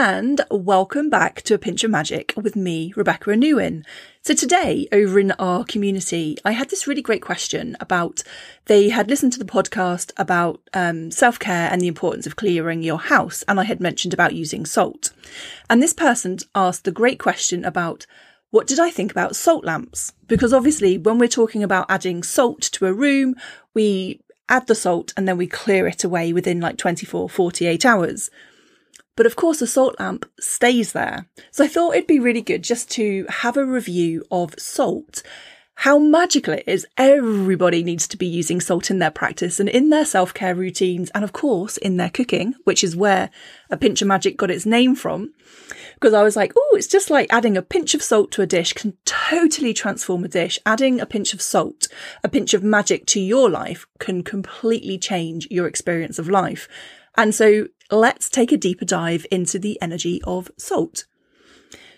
and 0.00 0.40
welcome 0.50 1.10
back 1.10 1.42
to 1.42 1.52
A 1.52 1.58
Pinch 1.58 1.84
of 1.84 1.90
Magic 1.90 2.32
with 2.34 2.56
me, 2.56 2.90
Rebecca 2.96 3.28
Anuin. 3.28 3.84
So 4.22 4.32
today, 4.32 4.88
over 4.92 5.20
in 5.20 5.32
our 5.32 5.62
community, 5.62 6.38
I 6.42 6.52
had 6.52 6.70
this 6.70 6.86
really 6.86 7.02
great 7.02 7.20
question 7.20 7.76
about 7.80 8.22
they 8.64 8.88
had 8.88 9.10
listened 9.10 9.34
to 9.34 9.38
the 9.38 9.44
podcast 9.44 10.10
about 10.16 10.62
um, 10.72 11.10
self 11.10 11.38
care 11.38 11.68
and 11.70 11.82
the 11.82 11.86
importance 11.86 12.26
of 12.26 12.36
clearing 12.36 12.82
your 12.82 12.96
house, 12.96 13.44
and 13.46 13.60
I 13.60 13.64
had 13.64 13.78
mentioned 13.78 14.14
about 14.14 14.34
using 14.34 14.64
salt. 14.64 15.10
And 15.68 15.82
this 15.82 15.92
person 15.92 16.38
asked 16.54 16.84
the 16.84 16.92
great 16.92 17.18
question 17.18 17.62
about 17.62 18.06
what 18.48 18.66
did 18.66 18.80
I 18.80 18.88
think 18.88 19.10
about 19.10 19.36
salt 19.36 19.66
lamps? 19.66 20.14
Because 20.26 20.54
obviously, 20.54 20.96
when 20.96 21.18
we're 21.18 21.28
talking 21.28 21.62
about 21.62 21.90
adding 21.90 22.22
salt 22.22 22.62
to 22.62 22.86
a 22.86 22.94
room, 22.94 23.34
we 23.74 24.22
add 24.48 24.66
the 24.66 24.74
salt 24.74 25.12
and 25.14 25.28
then 25.28 25.36
we 25.36 25.46
clear 25.46 25.86
it 25.86 26.04
away 26.04 26.32
within 26.32 26.58
like 26.58 26.78
24, 26.78 27.28
48 27.28 27.84
hours. 27.84 28.30
But 29.16 29.26
of 29.26 29.36
course, 29.36 29.60
a 29.60 29.66
salt 29.66 29.96
lamp 29.98 30.30
stays 30.38 30.92
there. 30.92 31.26
So 31.50 31.64
I 31.64 31.68
thought 31.68 31.94
it'd 31.94 32.06
be 32.06 32.20
really 32.20 32.42
good 32.42 32.62
just 32.62 32.90
to 32.92 33.26
have 33.28 33.56
a 33.56 33.66
review 33.66 34.24
of 34.30 34.54
salt. 34.58 35.22
How 35.80 35.98
magical 35.98 36.52
it 36.52 36.64
is. 36.66 36.86
Everybody 36.98 37.82
needs 37.82 38.06
to 38.08 38.18
be 38.18 38.26
using 38.26 38.60
salt 38.60 38.90
in 38.90 38.98
their 38.98 39.10
practice 39.10 39.58
and 39.58 39.66
in 39.66 39.88
their 39.88 40.04
self 40.04 40.34
care 40.34 40.54
routines, 40.54 41.08
and 41.14 41.24
of 41.24 41.32
course, 41.32 41.78
in 41.78 41.96
their 41.96 42.10
cooking, 42.10 42.54
which 42.64 42.84
is 42.84 42.94
where 42.94 43.30
a 43.70 43.78
pinch 43.78 44.02
of 44.02 44.08
magic 44.08 44.36
got 44.36 44.50
its 44.50 44.66
name 44.66 44.94
from. 44.94 45.32
Because 45.94 46.12
I 46.12 46.22
was 46.22 46.36
like, 46.36 46.52
oh, 46.54 46.76
it's 46.76 46.86
just 46.86 47.08
like 47.08 47.32
adding 47.32 47.56
a 47.56 47.62
pinch 47.62 47.94
of 47.94 48.02
salt 48.02 48.30
to 48.32 48.42
a 48.42 48.46
dish 48.46 48.74
can 48.74 48.92
totally 49.06 49.72
transform 49.72 50.22
a 50.22 50.28
dish. 50.28 50.58
Adding 50.66 51.00
a 51.00 51.06
pinch 51.06 51.32
of 51.32 51.40
salt, 51.40 51.88
a 52.22 52.28
pinch 52.28 52.52
of 52.52 52.62
magic 52.62 53.06
to 53.06 53.20
your 53.20 53.48
life 53.48 53.86
can 53.98 54.22
completely 54.22 54.98
change 54.98 55.48
your 55.50 55.66
experience 55.66 56.18
of 56.18 56.28
life. 56.28 56.68
And 57.16 57.34
so 57.34 57.68
let's 57.90 58.28
take 58.28 58.52
a 58.52 58.56
deeper 58.56 58.84
dive 58.84 59.26
into 59.30 59.58
the 59.58 59.80
energy 59.82 60.20
of 60.24 60.50
salt. 60.56 61.06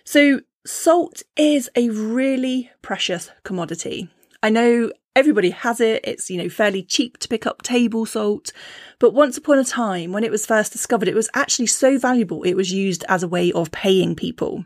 So, 0.05 0.41
salt 0.67 1.23
is 1.37 1.71
a 1.77 1.91
really 1.91 2.71
precious 2.83 3.31
commodity. 3.45 4.09
I 4.43 4.51
know 4.51 4.91
everybody 5.15 5.51
has 5.51 5.81
it. 5.81 6.01
It's, 6.05 6.31
you 6.31 6.43
know, 6.43 6.49
fairly 6.49 6.83
cheap 6.83 7.19
to 7.19 7.29
pick 7.29 7.47
up 7.47 7.63
table 7.63 8.07
salt. 8.07 8.53
But 8.99 9.15
once 9.15 9.37
upon 9.37 9.59
a 9.59 9.65
time, 9.65 10.13
when 10.13 10.25
it 10.25 10.31
was 10.31 10.47
first 10.47 10.73
discovered, 10.73 11.09
it 11.09 11.15
was 11.15 11.31
actually 11.35 11.67
so 11.67 11.99
valuable, 11.99 12.43
it 12.43 12.55
was 12.55 12.73
used 12.73 13.05
as 13.09 13.23
a 13.23 13.29
way 13.29 13.53
of 13.53 13.71
paying 13.71 14.17
people. 14.17 14.65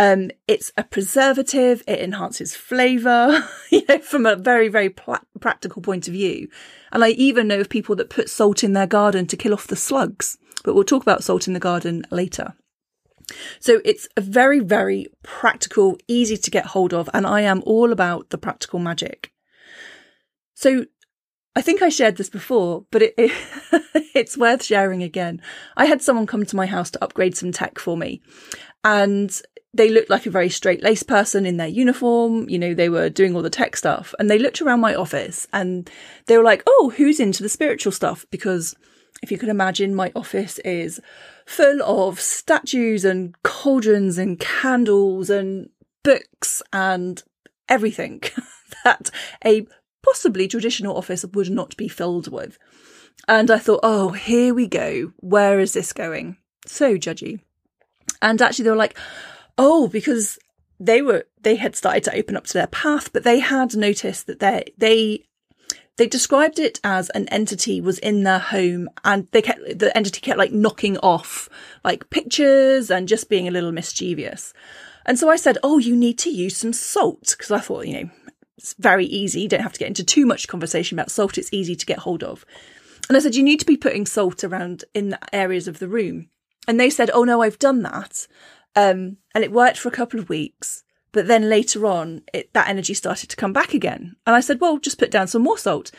Um, 0.00 0.30
it's 0.48 0.72
a 0.78 0.82
preservative. 0.82 1.82
It 1.86 2.00
enhances 2.00 2.56
flavour, 2.56 3.46
you 3.70 3.82
know, 3.86 3.98
from 3.98 4.24
a 4.24 4.34
very, 4.34 4.68
very 4.68 4.88
practical 4.88 5.82
point 5.82 6.08
of 6.08 6.14
view. 6.14 6.48
And 6.90 7.04
I 7.04 7.10
even 7.10 7.48
know 7.48 7.60
of 7.60 7.68
people 7.68 7.94
that 7.96 8.08
put 8.08 8.30
salt 8.30 8.64
in 8.64 8.72
their 8.72 8.86
garden 8.86 9.26
to 9.26 9.36
kill 9.36 9.52
off 9.52 9.66
the 9.66 9.76
slugs. 9.76 10.38
But 10.64 10.74
we'll 10.74 10.84
talk 10.84 11.02
about 11.02 11.22
salt 11.22 11.46
in 11.46 11.52
the 11.52 11.60
garden 11.60 12.06
later. 12.10 12.54
So 13.58 13.82
it's 13.84 14.08
a 14.16 14.22
very, 14.22 14.60
very 14.60 15.08
practical, 15.22 15.98
easy 16.08 16.38
to 16.38 16.50
get 16.50 16.64
hold 16.64 16.94
of. 16.94 17.10
And 17.12 17.26
I 17.26 17.42
am 17.42 17.62
all 17.66 17.92
about 17.92 18.30
the 18.30 18.38
practical 18.38 18.78
magic. 18.78 19.34
So 20.54 20.86
I 21.54 21.60
think 21.60 21.82
I 21.82 21.90
shared 21.90 22.16
this 22.16 22.30
before, 22.30 22.86
but 22.90 23.02
it, 23.02 23.14
it 23.18 23.32
it's 24.14 24.38
worth 24.38 24.64
sharing 24.64 25.02
again. 25.02 25.42
I 25.76 25.84
had 25.84 26.00
someone 26.00 26.26
come 26.26 26.46
to 26.46 26.56
my 26.56 26.64
house 26.64 26.90
to 26.92 27.04
upgrade 27.04 27.36
some 27.36 27.52
tech 27.52 27.78
for 27.78 27.98
me 27.98 28.22
and 28.82 29.42
they 29.72 29.88
looked 29.88 30.10
like 30.10 30.26
a 30.26 30.30
very 30.30 30.48
straight 30.48 30.82
laced 30.82 31.06
person 31.06 31.46
in 31.46 31.56
their 31.56 31.68
uniform. 31.68 32.48
You 32.48 32.58
know, 32.58 32.74
they 32.74 32.88
were 32.88 33.08
doing 33.08 33.36
all 33.36 33.42
the 33.42 33.50
tech 33.50 33.76
stuff 33.76 34.14
and 34.18 34.28
they 34.28 34.38
looked 34.38 34.60
around 34.60 34.80
my 34.80 34.94
office 34.94 35.46
and 35.52 35.88
they 36.26 36.36
were 36.36 36.44
like, 36.44 36.62
Oh, 36.66 36.92
who's 36.96 37.20
into 37.20 37.42
the 37.42 37.48
spiritual 37.48 37.92
stuff? 37.92 38.26
Because 38.30 38.74
if 39.22 39.30
you 39.30 39.38
can 39.38 39.48
imagine, 39.48 39.94
my 39.94 40.10
office 40.16 40.58
is 40.60 41.00
full 41.46 41.82
of 41.82 42.20
statues 42.20 43.04
and 43.04 43.40
cauldrons 43.42 44.18
and 44.18 44.40
candles 44.40 45.30
and 45.30 45.68
books 46.02 46.62
and 46.72 47.22
everything 47.68 48.22
that 48.84 49.10
a 49.44 49.66
possibly 50.02 50.48
traditional 50.48 50.96
office 50.96 51.24
would 51.24 51.50
not 51.50 51.76
be 51.76 51.88
filled 51.88 52.32
with. 52.32 52.58
And 53.28 53.50
I 53.50 53.58
thought, 53.58 53.80
oh, 53.82 54.10
here 54.10 54.54
we 54.54 54.66
go. 54.66 55.12
Where 55.18 55.60
is 55.60 55.74
this 55.74 55.92
going? 55.92 56.38
So 56.66 56.96
judgy. 56.96 57.40
And 58.22 58.40
actually, 58.40 58.64
they 58.64 58.70
were 58.70 58.76
like, 58.76 58.96
oh, 59.60 59.88
because 59.88 60.38
they 60.80 61.02
were 61.02 61.26
they 61.42 61.56
had 61.56 61.76
started 61.76 62.02
to 62.04 62.16
open 62.16 62.36
up 62.36 62.46
to 62.46 62.54
their 62.54 62.66
path, 62.66 63.12
but 63.12 63.22
they 63.22 63.38
had 63.38 63.76
noticed 63.76 64.26
that 64.26 64.40
they 64.40 64.72
they 64.78 65.22
they 65.98 66.06
described 66.06 66.58
it 66.58 66.80
as 66.82 67.10
an 67.10 67.28
entity 67.28 67.78
was 67.78 67.98
in 67.98 68.22
their 68.22 68.38
home 68.38 68.88
and 69.04 69.28
they 69.32 69.42
kept 69.42 69.78
the 69.78 69.94
entity 69.94 70.20
kept 70.20 70.38
like 70.38 70.52
knocking 70.52 70.96
off 70.98 71.50
like 71.84 72.08
pictures 72.08 72.90
and 72.90 73.06
just 73.06 73.28
being 73.28 73.46
a 73.46 73.50
little 73.50 73.70
mischievous. 73.70 74.54
And 75.04 75.18
so 75.18 75.28
I 75.28 75.36
said, 75.36 75.58
"Oh, 75.62 75.78
you 75.78 75.94
need 75.94 76.18
to 76.20 76.30
use 76.30 76.56
some 76.56 76.72
salt," 76.72 77.34
because 77.36 77.50
I 77.50 77.60
thought, 77.60 77.86
you 77.86 77.94
know, 77.94 78.10
it's 78.56 78.74
very 78.78 79.04
easy. 79.04 79.42
You 79.42 79.48
don't 79.48 79.62
have 79.62 79.74
to 79.74 79.78
get 79.78 79.88
into 79.88 80.04
too 80.04 80.24
much 80.24 80.48
conversation 80.48 80.98
about 80.98 81.10
salt. 81.10 81.36
It's 81.36 81.52
easy 81.52 81.76
to 81.76 81.86
get 81.86 81.98
hold 81.98 82.22
of. 82.24 82.46
And 83.08 83.16
I 83.16 83.20
said, 83.20 83.34
"You 83.34 83.42
need 83.42 83.60
to 83.60 83.66
be 83.66 83.76
putting 83.76 84.06
salt 84.06 84.42
around 84.42 84.84
in 84.94 85.10
the 85.10 85.18
areas 85.34 85.68
of 85.68 85.80
the 85.80 85.88
room." 85.88 86.30
And 86.66 86.80
they 86.80 86.88
said, 86.88 87.10
"Oh 87.12 87.24
no, 87.24 87.42
I've 87.42 87.58
done 87.58 87.82
that." 87.82 88.26
Um, 88.76 89.16
and 89.34 89.44
it 89.44 89.52
worked 89.52 89.78
for 89.78 89.88
a 89.88 89.92
couple 89.92 90.20
of 90.20 90.28
weeks. 90.28 90.84
But 91.12 91.26
then 91.26 91.48
later 91.48 91.86
on, 91.86 92.22
it, 92.32 92.52
that 92.52 92.68
energy 92.68 92.94
started 92.94 93.28
to 93.30 93.36
come 93.36 93.52
back 93.52 93.74
again. 93.74 94.16
And 94.26 94.36
I 94.36 94.40
said, 94.40 94.60
well, 94.60 94.78
just 94.78 94.98
put 94.98 95.10
down 95.10 95.26
some 95.26 95.42
more 95.42 95.58
salt. 95.58 95.90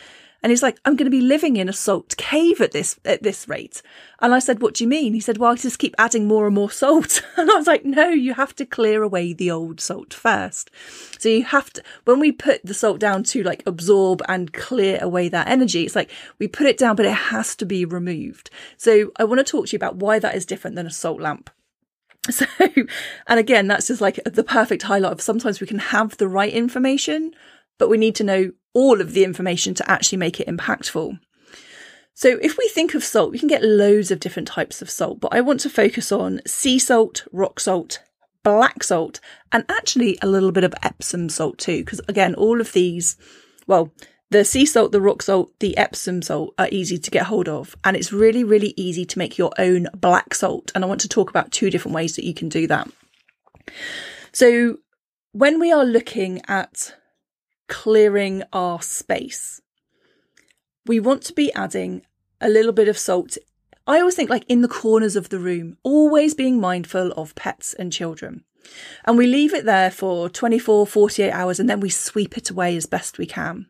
And 0.43 0.49
he's 0.49 0.63
like, 0.63 0.79
I'm 0.85 0.95
going 0.95 1.05
to 1.05 1.11
be 1.11 1.21
living 1.21 1.57
in 1.57 1.69
a 1.69 1.73
salt 1.73 2.17
cave 2.17 2.61
at 2.61 2.71
this, 2.71 2.99
at 3.05 3.21
this 3.21 3.47
rate. 3.47 3.83
And 4.19 4.33
I 4.33 4.39
said, 4.39 4.59
what 4.59 4.73
do 4.73 4.83
you 4.83 4.87
mean? 4.87 5.13
He 5.13 5.19
said, 5.19 5.37
well, 5.37 5.51
I 5.51 5.55
just 5.55 5.77
keep 5.77 5.93
adding 5.99 6.27
more 6.27 6.47
and 6.47 6.55
more 6.55 6.71
salt. 6.71 7.21
And 7.37 7.49
I 7.49 7.55
was 7.55 7.67
like, 7.67 7.85
no, 7.85 8.09
you 8.09 8.33
have 8.33 8.55
to 8.55 8.65
clear 8.65 9.03
away 9.03 9.33
the 9.33 9.51
old 9.51 9.79
salt 9.79 10.13
first. 10.13 10.69
So 11.19 11.29
you 11.29 11.43
have 11.43 11.71
to, 11.73 11.83
when 12.05 12.19
we 12.19 12.31
put 12.31 12.63
the 12.63 12.73
salt 12.73 12.99
down 12.99 13.23
to 13.25 13.43
like 13.43 13.63
absorb 13.65 14.21
and 14.27 14.53
clear 14.53 14.99
away 15.01 15.29
that 15.29 15.47
energy, 15.47 15.85
it's 15.85 15.95
like 15.95 16.11
we 16.39 16.47
put 16.47 16.67
it 16.67 16.77
down, 16.77 16.95
but 16.95 17.05
it 17.05 17.13
has 17.13 17.55
to 17.57 17.65
be 17.65 17.85
removed. 17.85 18.49
So 18.77 19.11
I 19.17 19.23
want 19.23 19.39
to 19.39 19.43
talk 19.43 19.67
to 19.67 19.71
you 19.73 19.77
about 19.77 19.97
why 19.97 20.19
that 20.19 20.35
is 20.35 20.45
different 20.45 20.75
than 20.75 20.87
a 20.87 20.91
salt 20.91 21.21
lamp. 21.21 21.49
So, 22.29 22.45
and 23.27 23.39
again, 23.39 23.67
that's 23.67 23.87
just 23.87 24.01
like 24.01 24.19
the 24.25 24.43
perfect 24.43 24.83
highlight 24.83 25.11
of 25.11 25.21
sometimes 25.21 25.59
we 25.59 25.67
can 25.67 25.79
have 25.79 26.17
the 26.17 26.27
right 26.27 26.53
information, 26.53 27.31
but 27.79 27.89
we 27.89 27.97
need 27.97 28.15
to 28.15 28.23
know 28.23 28.51
all 28.73 29.01
of 29.01 29.13
the 29.13 29.23
information 29.23 29.73
to 29.73 29.89
actually 29.89 30.19
make 30.19 30.39
it 30.39 30.47
impactful. 30.47 31.19
So, 32.13 32.37
if 32.41 32.57
we 32.57 32.67
think 32.67 32.93
of 32.93 33.03
salt, 33.03 33.31
we 33.31 33.39
can 33.39 33.47
get 33.47 33.63
loads 33.63 34.11
of 34.11 34.19
different 34.19 34.47
types 34.47 34.81
of 34.81 34.89
salt, 34.89 35.19
but 35.19 35.33
I 35.33 35.41
want 35.41 35.61
to 35.61 35.69
focus 35.69 36.11
on 36.11 36.41
sea 36.45 36.77
salt, 36.77 37.25
rock 37.31 37.59
salt, 37.59 37.99
black 38.43 38.83
salt, 38.83 39.19
and 39.51 39.65
actually 39.67 40.17
a 40.21 40.27
little 40.27 40.51
bit 40.51 40.63
of 40.63 40.75
Epsom 40.83 41.29
salt 41.29 41.57
too, 41.57 41.83
because 41.83 42.01
again, 42.07 42.35
all 42.35 42.61
of 42.61 42.73
these, 42.73 43.17
well, 43.65 43.91
the 44.31 44.45
sea 44.45 44.65
salt, 44.65 44.93
the 44.93 45.01
rock 45.01 45.21
salt, 45.21 45.51
the 45.59 45.77
Epsom 45.77 46.21
salt 46.21 46.53
are 46.57 46.69
easy 46.71 46.97
to 46.97 47.11
get 47.11 47.25
hold 47.25 47.49
of, 47.49 47.75
and 47.83 47.97
it's 47.97 48.13
really, 48.13 48.45
really 48.45 48.73
easy 48.77 49.05
to 49.05 49.19
make 49.19 49.37
your 49.37 49.51
own 49.59 49.87
black 49.93 50.33
salt. 50.33 50.71
And 50.73 50.85
I 50.85 50.87
want 50.87 51.01
to 51.01 51.09
talk 51.09 51.29
about 51.29 51.51
two 51.51 51.69
different 51.69 51.95
ways 51.95 52.15
that 52.15 52.25
you 52.25 52.33
can 52.33 52.47
do 52.47 52.65
that. 52.67 52.89
So, 54.31 54.77
when 55.33 55.59
we 55.59 55.73
are 55.73 55.83
looking 55.83 56.41
at 56.47 56.95
clearing 57.67 58.43
our 58.53 58.81
space, 58.81 59.61
we 60.85 61.01
want 61.01 61.23
to 61.23 61.33
be 61.33 61.53
adding 61.53 62.01
a 62.39 62.47
little 62.47 62.71
bit 62.71 62.87
of 62.87 62.97
salt. 62.97 63.37
I 63.85 63.99
always 63.99 64.15
think 64.15 64.29
like 64.29 64.45
in 64.47 64.61
the 64.61 64.69
corners 64.69 65.17
of 65.17 65.27
the 65.27 65.39
room, 65.39 65.75
always 65.83 66.33
being 66.33 66.57
mindful 66.57 67.11
of 67.13 67.35
pets 67.35 67.73
and 67.73 67.91
children. 67.91 68.45
And 69.03 69.17
we 69.17 69.27
leave 69.27 69.53
it 69.53 69.65
there 69.65 69.91
for 69.91 70.29
24, 70.29 70.87
48 70.87 71.31
hours 71.31 71.59
and 71.59 71.69
then 71.69 71.81
we 71.81 71.89
sweep 71.89 72.37
it 72.37 72.49
away 72.49 72.77
as 72.77 72.85
best 72.85 73.17
we 73.17 73.25
can 73.25 73.65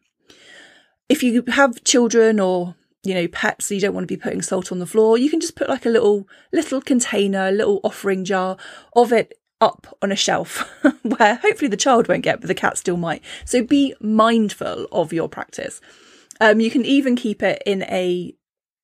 if 1.11 1.21
you 1.21 1.43
have 1.47 1.83
children 1.83 2.39
or 2.39 2.75
you 3.03 3.13
know 3.13 3.27
pets 3.27 3.69
you 3.69 3.81
don't 3.81 3.93
want 3.93 4.03
to 4.03 4.15
be 4.15 4.21
putting 4.21 4.41
salt 4.41 4.71
on 4.71 4.79
the 4.79 4.85
floor 4.85 5.17
you 5.17 5.29
can 5.29 5.41
just 5.41 5.55
put 5.55 5.67
like 5.67 5.85
a 5.85 5.89
little 5.89 6.27
little 6.53 6.79
container 6.79 7.47
a 7.47 7.51
little 7.51 7.81
offering 7.83 8.23
jar 8.23 8.55
of 8.95 9.11
it 9.11 9.33
up 9.61 9.95
on 10.01 10.11
a 10.11 10.15
shelf 10.15 10.67
where 11.03 11.35
hopefully 11.35 11.67
the 11.67 11.77
child 11.77 12.07
won't 12.07 12.23
get 12.23 12.41
but 12.41 12.47
the 12.47 12.55
cat 12.55 12.77
still 12.77 12.97
might. 12.97 13.23
So 13.45 13.63
be 13.63 13.93
mindful 14.01 14.87
of 14.91 15.13
your 15.13 15.29
practice. 15.29 15.79
Um, 16.41 16.59
you 16.59 16.71
can 16.71 16.83
even 16.83 17.15
keep 17.15 17.43
it 17.43 17.61
in 17.65 17.83
a 17.83 18.33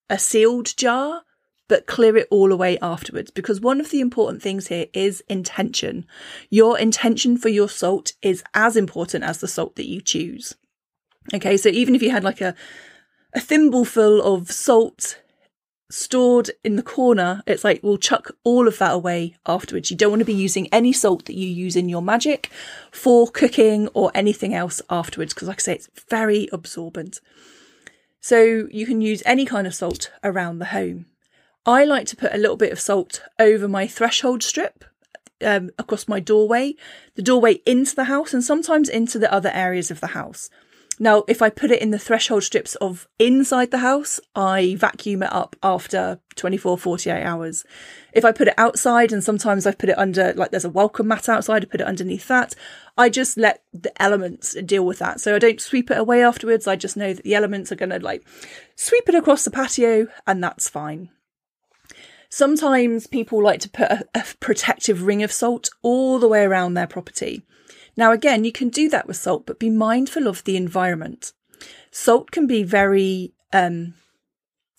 a 0.09 0.19
sealed 0.19 0.77
jar 0.77 1.23
but 1.67 1.85
clear 1.85 2.15
it 2.15 2.27
all 2.31 2.53
away 2.53 2.77
afterwards 2.81 3.29
because 3.29 3.59
one 3.59 3.81
of 3.81 3.89
the 3.89 3.99
important 3.99 4.41
things 4.41 4.67
here 4.67 4.85
is 4.93 5.21
intention. 5.27 6.05
Your 6.49 6.79
intention 6.79 7.37
for 7.37 7.49
your 7.49 7.67
salt 7.67 8.13
is 8.21 8.41
as 8.53 8.77
important 8.77 9.25
as 9.25 9.39
the 9.39 9.49
salt 9.49 9.75
that 9.75 9.89
you 9.89 9.99
choose 9.99 10.55
Okay, 11.33 11.57
so 11.57 11.69
even 11.69 11.95
if 11.95 12.01
you 12.01 12.11
had 12.11 12.23
like 12.23 12.41
a 12.41 12.55
a 13.33 13.39
thimbleful 13.39 14.21
of 14.21 14.51
salt 14.51 15.21
stored 15.89 16.51
in 16.63 16.75
the 16.75 16.83
corner, 16.83 17.43
it's 17.45 17.63
like 17.63 17.81
we'll 17.83 17.97
chuck 17.97 18.31
all 18.43 18.67
of 18.67 18.77
that 18.77 18.93
away 18.93 19.35
afterwards. 19.45 19.91
You 19.91 19.97
don't 19.97 20.11
want 20.11 20.21
to 20.21 20.25
be 20.25 20.33
using 20.33 20.67
any 20.71 20.93
salt 20.93 21.25
that 21.25 21.35
you 21.35 21.47
use 21.47 21.75
in 21.75 21.89
your 21.89 22.01
magic 22.01 22.49
for 22.91 23.27
cooking 23.27 23.87
or 23.89 24.11
anything 24.15 24.53
else 24.53 24.81
afterwards, 24.89 25.33
because 25.33 25.47
like 25.47 25.59
I 25.59 25.63
say, 25.63 25.75
it's 25.75 25.89
very 26.09 26.49
absorbent. 26.51 27.19
So 28.19 28.67
you 28.71 28.85
can 28.85 29.01
use 29.01 29.23
any 29.25 29.45
kind 29.45 29.67
of 29.67 29.75
salt 29.75 30.11
around 30.23 30.59
the 30.59 30.65
home. 30.65 31.05
I 31.65 31.83
like 31.83 32.07
to 32.07 32.15
put 32.15 32.33
a 32.33 32.37
little 32.37 32.57
bit 32.57 32.71
of 32.71 32.79
salt 32.79 33.21
over 33.39 33.67
my 33.67 33.87
threshold 33.87 34.41
strip 34.43 34.85
um, 35.45 35.69
across 35.77 36.07
my 36.07 36.19
doorway, 36.19 36.75
the 37.15 37.21
doorway 37.21 37.55
into 37.65 37.95
the 37.95 38.05
house, 38.05 38.33
and 38.33 38.43
sometimes 38.43 38.89
into 38.89 39.19
the 39.19 39.31
other 39.31 39.51
areas 39.53 39.91
of 39.91 39.99
the 39.99 40.07
house. 40.07 40.49
Now, 40.99 41.23
if 41.27 41.43
I 41.43 41.51
put 41.51 41.69
it 41.69 41.81
in 41.81 41.91
the 41.91 41.99
threshold 41.99 42.43
strips 42.43 42.73
of 42.75 43.07
inside 43.19 43.69
the 43.69 43.79
house, 43.79 44.19
I 44.35 44.75
vacuum 44.79 45.21
it 45.21 45.31
up 45.31 45.55
after 45.61 46.19
24, 46.35 46.77
48 46.77 47.23
hours. 47.23 47.63
If 48.13 48.25
I 48.25 48.31
put 48.31 48.47
it 48.47 48.55
outside, 48.57 49.11
and 49.11 49.23
sometimes 49.23 49.67
I 49.67 49.73
put 49.73 49.89
it 49.89 49.97
under, 49.97 50.33
like 50.33 50.49
there's 50.49 50.65
a 50.65 50.69
welcome 50.69 51.07
mat 51.07 51.29
outside, 51.29 51.63
I 51.63 51.67
put 51.67 51.81
it 51.81 51.87
underneath 51.87 52.27
that, 52.29 52.55
I 52.97 53.09
just 53.09 53.37
let 53.37 53.61
the 53.73 54.01
elements 54.01 54.55
deal 54.65 54.85
with 54.85 54.97
that. 54.97 55.21
So 55.21 55.35
I 55.35 55.39
don't 55.39 55.61
sweep 55.61 55.91
it 55.91 55.99
away 55.99 56.23
afterwards. 56.23 56.65
I 56.65 56.75
just 56.75 56.97
know 56.97 57.13
that 57.13 57.23
the 57.23 57.35
elements 57.35 57.71
are 57.71 57.75
going 57.75 57.91
to 57.91 57.99
like 57.99 58.25
sweep 58.75 59.07
it 59.07 59.15
across 59.15 59.43
the 59.43 59.51
patio, 59.51 60.07
and 60.25 60.43
that's 60.43 60.67
fine. 60.67 61.09
Sometimes 62.29 63.07
people 63.07 63.41
like 63.41 63.59
to 63.61 63.69
put 63.69 63.89
a, 63.89 64.05
a 64.15 64.23
protective 64.39 65.03
ring 65.03 65.21
of 65.21 65.31
salt 65.31 65.69
all 65.83 66.17
the 66.17 66.27
way 66.27 66.43
around 66.43 66.73
their 66.73 66.87
property. 66.87 67.43
Now, 67.97 68.11
again, 68.11 68.45
you 68.45 68.51
can 68.51 68.69
do 68.69 68.87
that 68.89 69.07
with 69.07 69.17
salt, 69.17 69.45
but 69.47 69.59
be 69.59 69.71
mindful 69.71 70.27
of 70.27 70.43
the 70.43 70.55
environment. 70.55 71.33
Salt 71.91 72.29
can 72.29 72.45
be 72.45 72.61
very, 72.61 73.33
um, 73.51 73.95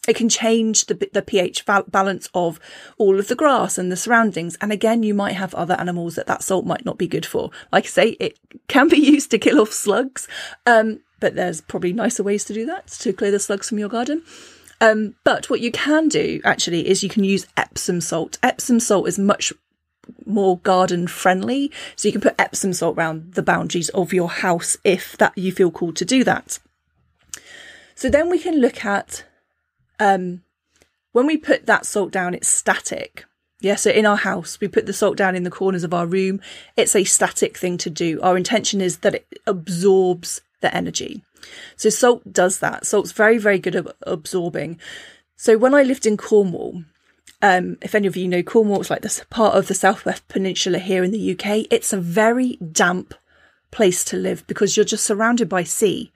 it 0.06 0.14
can 0.14 0.28
change 0.28 0.86
the, 0.86 1.10
the 1.12 1.20
pH 1.20 1.66
balance 1.66 2.28
of 2.32 2.60
all 2.96 3.18
of 3.18 3.26
the 3.26 3.34
grass 3.34 3.76
and 3.76 3.90
the 3.90 3.96
surroundings. 3.96 4.56
And 4.60 4.70
again, 4.70 5.02
you 5.02 5.14
might 5.14 5.32
have 5.32 5.52
other 5.54 5.74
animals 5.74 6.14
that 6.14 6.28
that 6.28 6.44
salt 6.44 6.64
might 6.64 6.84
not 6.84 6.96
be 6.96 7.08
good 7.08 7.26
for. 7.26 7.50
Like 7.72 7.84
I 7.84 7.88
say, 7.88 8.08
it 8.20 8.38
can 8.68 8.88
be 8.88 8.98
used 9.14 9.32
to 9.32 9.38
kill 9.38 9.60
off 9.60 9.72
slugs. 9.72 10.28
Um, 10.64 11.00
but 11.20 11.34
there's 11.34 11.60
probably 11.60 11.92
nicer 11.92 12.22
ways 12.22 12.44
to 12.44 12.54
do 12.54 12.64
that 12.66 12.86
to 12.86 13.12
clear 13.12 13.32
the 13.32 13.40
slugs 13.40 13.68
from 13.68 13.80
your 13.80 13.88
garden. 13.88 14.22
Um, 14.80 15.16
but 15.24 15.50
what 15.50 15.60
you 15.60 15.72
can 15.72 16.08
do 16.08 16.40
actually 16.44 16.88
is 16.88 17.02
you 17.02 17.08
can 17.08 17.24
use 17.24 17.48
Epsom 17.56 18.00
salt. 18.00 18.38
Epsom 18.44 18.78
salt 18.78 19.08
is 19.08 19.18
much 19.18 19.52
more 20.28 20.58
garden 20.58 21.06
friendly. 21.06 21.72
So 21.96 22.08
you 22.08 22.12
can 22.12 22.20
put 22.20 22.34
Epsom 22.38 22.72
salt 22.72 22.96
around 22.96 23.34
the 23.34 23.42
boundaries 23.42 23.88
of 23.90 24.12
your 24.12 24.28
house 24.28 24.76
if 24.84 25.16
that 25.18 25.36
you 25.36 25.50
feel 25.50 25.70
called 25.70 25.96
to 25.96 26.04
do 26.04 26.22
that. 26.24 26.58
So 27.94 28.08
then 28.08 28.30
we 28.30 28.38
can 28.38 28.60
look 28.60 28.84
at 28.84 29.24
um, 29.98 30.42
when 31.12 31.26
we 31.26 31.36
put 31.36 31.66
that 31.66 31.86
salt 31.86 32.12
down, 32.12 32.34
it's 32.34 32.48
static. 32.48 33.24
Yeah, 33.60 33.74
so 33.74 33.90
in 33.90 34.06
our 34.06 34.16
house, 34.16 34.60
we 34.60 34.68
put 34.68 34.86
the 34.86 34.92
salt 34.92 35.16
down 35.16 35.34
in 35.34 35.42
the 35.42 35.50
corners 35.50 35.82
of 35.82 35.92
our 35.92 36.06
room. 36.06 36.40
It's 36.76 36.94
a 36.94 37.02
static 37.02 37.58
thing 37.58 37.76
to 37.78 37.90
do. 37.90 38.20
Our 38.20 38.36
intention 38.36 38.80
is 38.80 38.98
that 38.98 39.16
it 39.16 39.26
absorbs 39.46 40.40
the 40.60 40.72
energy. 40.72 41.24
So 41.76 41.90
salt 41.90 42.32
does 42.32 42.60
that. 42.60 42.86
Salt's 42.86 43.12
very, 43.12 43.38
very 43.38 43.58
good 43.58 43.74
at 43.74 43.86
absorbing. 44.02 44.78
So 45.36 45.58
when 45.58 45.74
I 45.74 45.82
lived 45.82 46.06
in 46.06 46.16
Cornwall, 46.16 46.84
um, 47.42 47.78
if 47.82 47.94
any 47.94 48.06
of 48.06 48.16
you 48.16 48.28
know 48.28 48.42
Cornwall, 48.42 48.80
it's 48.80 48.90
like 48.90 49.02
this 49.02 49.24
part 49.30 49.54
of 49.54 49.68
the 49.68 49.74
Southwest 49.74 50.26
Peninsula 50.28 50.78
here 50.78 51.04
in 51.04 51.10
the 51.10 51.32
UK. 51.32 51.66
It's 51.70 51.92
a 51.92 52.00
very 52.00 52.56
damp 52.56 53.14
place 53.70 54.04
to 54.04 54.16
live 54.16 54.46
because 54.46 54.76
you're 54.76 54.84
just 54.84 55.04
surrounded 55.04 55.48
by 55.48 55.62
sea. 55.62 56.12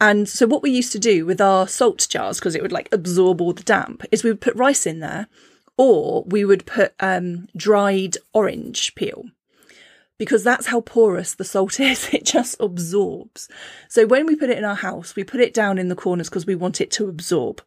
And 0.00 0.28
so 0.28 0.46
what 0.46 0.62
we 0.62 0.70
used 0.70 0.92
to 0.92 0.98
do 0.98 1.26
with 1.26 1.40
our 1.40 1.66
salt 1.66 2.06
jars, 2.08 2.38
because 2.38 2.54
it 2.54 2.62
would 2.62 2.72
like 2.72 2.88
absorb 2.92 3.40
all 3.40 3.52
the 3.52 3.62
damp, 3.62 4.04
is 4.12 4.22
we 4.22 4.30
would 4.30 4.40
put 4.40 4.54
rice 4.54 4.86
in 4.86 5.00
there 5.00 5.26
or 5.76 6.24
we 6.24 6.44
would 6.44 6.66
put 6.66 6.94
um, 7.00 7.48
dried 7.56 8.16
orange 8.32 8.94
peel 8.94 9.24
because 10.18 10.42
that's 10.42 10.66
how 10.66 10.80
porous 10.80 11.34
the 11.34 11.44
salt 11.44 11.80
is. 11.80 12.12
It 12.12 12.24
just 12.24 12.60
absorbs. 12.60 13.48
So 13.88 14.06
when 14.06 14.26
we 14.26 14.36
put 14.36 14.50
it 14.50 14.58
in 14.58 14.64
our 14.64 14.74
house, 14.74 15.16
we 15.16 15.24
put 15.24 15.40
it 15.40 15.54
down 15.54 15.78
in 15.78 15.88
the 15.88 15.96
corners 15.96 16.28
because 16.28 16.46
we 16.46 16.56
want 16.56 16.80
it 16.80 16.90
to 16.92 17.08
absorb. 17.08 17.62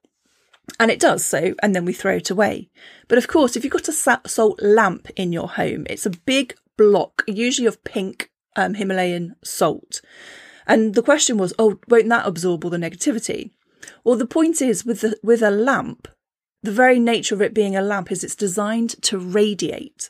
And 0.80 0.90
it 0.90 1.00
does 1.00 1.26
so, 1.26 1.54
and 1.62 1.76
then 1.76 1.86
we 1.86 1.94
throw 1.94 2.16
it 2.16 2.30
away. 2.30 2.70
But 3.08 3.18
of 3.18 3.28
course, 3.28 3.56
if 3.56 3.64
you've 3.64 3.74
got 3.74 3.88
a 3.88 4.20
salt 4.28 4.62
lamp 4.62 5.10
in 5.16 5.32
your 5.32 5.50
home, 5.50 5.86
it's 5.90 6.06
a 6.06 6.12
big 6.12 6.56
block, 6.78 7.24
usually 7.28 7.68
of 7.68 7.84
pink 7.84 8.32
um, 8.56 8.74
Himalayan 8.76 9.36
salt. 9.44 10.02
And 10.66 10.96
the 10.96 11.04
question 11.04 11.38
was, 11.38 11.54
oh, 11.60 11.80
won't 11.88 12.10
that 12.10 12.26
absorb 12.26 12.64
all 12.64 12.72
the 12.72 12.78
negativity? 12.78 13.52
Well, 14.04 14.16
the 14.16 14.26
point 14.26 14.62
is, 14.62 14.86
with 14.86 15.02
the, 15.02 15.20
with 15.22 15.42
a 15.42 15.52
lamp, 15.52 16.08
the 16.64 16.72
very 16.72 17.00
nature 17.00 17.36
of 17.36 17.42
it 17.42 17.54
being 17.54 17.76
a 17.76 17.82
lamp 17.82 18.12
is 18.12 18.24
it's 18.24 18.36
designed 18.36 19.02
to 19.04 19.18
radiate. 19.18 20.10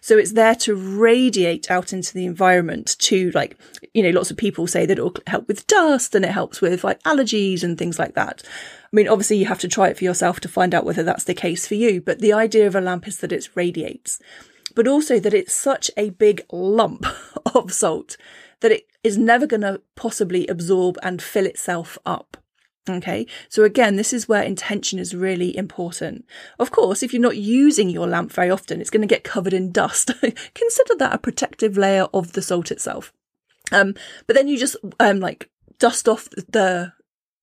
So 0.00 0.18
it's 0.18 0.32
there 0.32 0.54
to 0.56 0.74
radiate 0.74 1.70
out 1.70 1.92
into 1.92 2.14
the 2.14 2.26
environment 2.26 2.96
to 3.00 3.30
like, 3.32 3.58
you 3.94 4.02
know, 4.02 4.10
lots 4.10 4.30
of 4.30 4.36
people 4.36 4.66
say 4.66 4.86
that 4.86 4.98
it'll 4.98 5.14
help 5.26 5.48
with 5.48 5.66
dust 5.66 6.14
and 6.14 6.24
it 6.24 6.30
helps 6.30 6.60
with 6.60 6.84
like 6.84 7.02
allergies 7.02 7.62
and 7.62 7.76
things 7.78 7.98
like 7.98 8.14
that. 8.14 8.42
I 8.84 8.96
mean, 8.96 9.08
obviously 9.08 9.36
you 9.36 9.46
have 9.46 9.60
to 9.60 9.68
try 9.68 9.88
it 9.88 9.98
for 9.98 10.04
yourself 10.04 10.40
to 10.40 10.48
find 10.48 10.74
out 10.74 10.84
whether 10.84 11.02
that's 11.02 11.24
the 11.24 11.34
case 11.34 11.66
for 11.66 11.74
you, 11.74 12.00
but 12.00 12.20
the 12.20 12.32
idea 12.32 12.66
of 12.66 12.74
a 12.74 12.80
lamp 12.80 13.06
is 13.06 13.18
that 13.18 13.32
it 13.32 13.48
radiates, 13.54 14.20
but 14.74 14.88
also 14.88 15.20
that 15.20 15.34
it's 15.34 15.54
such 15.54 15.90
a 15.96 16.10
big 16.10 16.44
lump 16.50 17.04
of 17.54 17.72
salt 17.72 18.16
that 18.60 18.72
it 18.72 18.86
is 19.04 19.18
never 19.18 19.46
going 19.46 19.60
to 19.60 19.80
possibly 19.94 20.46
absorb 20.46 20.98
and 21.02 21.22
fill 21.22 21.46
itself 21.46 21.98
up. 22.04 22.36
Okay, 22.88 23.26
so 23.48 23.64
again, 23.64 23.96
this 23.96 24.12
is 24.12 24.28
where 24.28 24.42
intention 24.42 24.98
is 24.98 25.14
really 25.14 25.56
important. 25.56 26.24
Of 26.58 26.70
course, 26.70 27.02
if 27.02 27.12
you're 27.12 27.22
not 27.22 27.36
using 27.36 27.90
your 27.90 28.06
lamp 28.06 28.32
very 28.32 28.50
often, 28.50 28.80
it's 28.80 28.90
going 28.90 29.06
to 29.06 29.14
get 29.14 29.24
covered 29.24 29.52
in 29.52 29.72
dust. 29.72 30.10
Consider 30.54 30.94
that 30.98 31.14
a 31.14 31.18
protective 31.18 31.76
layer 31.76 32.06
of 32.14 32.32
the 32.32 32.42
salt 32.42 32.70
itself. 32.70 33.12
Um, 33.72 33.94
but 34.26 34.34
then 34.34 34.48
you 34.48 34.58
just 34.58 34.76
um 34.98 35.20
like 35.20 35.50
dust 35.78 36.08
off 36.08 36.28
the 36.30 36.92